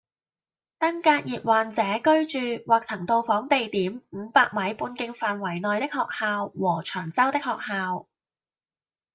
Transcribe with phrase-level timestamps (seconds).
[0.79, 2.25] 登革熱患者居
[2.57, 8.07] 住或曾到訪地點五百米半徑範圍內的學校和長洲的學校